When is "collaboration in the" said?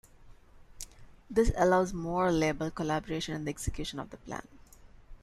2.71-3.51